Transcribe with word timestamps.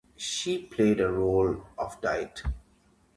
She 0.17 0.57
played 0.57 0.97
the 0.97 1.09
role 1.11 1.63
of 1.77 2.01
Dite. 2.01 2.41